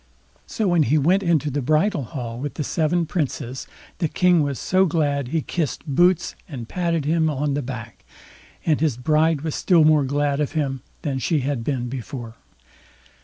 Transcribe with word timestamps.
So 0.47 0.67
when 0.67 0.81
he 0.81 0.97
went 0.97 1.21
into 1.21 1.51
the 1.51 1.61
bridal 1.61 2.01
hall 2.05 2.39
with 2.39 2.55
the 2.55 2.63
seven 2.63 3.05
princes, 3.05 3.67
the 3.99 4.07
King 4.07 4.41
was 4.41 4.57
so 4.57 4.87
glad 4.87 5.27
he 5.27 5.41
both 5.41 5.45
kissed 5.47 5.85
Boots 5.85 6.33
and 6.49 6.67
patted 6.67 7.05
him 7.05 7.29
on 7.29 7.53
the 7.53 7.61
back, 7.61 8.03
and 8.65 8.81
his 8.81 8.97
bride 8.97 9.41
was 9.41 9.53
still 9.53 9.83
more 9.83 10.03
glad 10.03 10.39
of 10.39 10.53
him 10.53 10.81
than 11.03 11.19
she 11.19 11.41
had 11.41 11.63
been 11.63 11.87
before. 11.87 12.33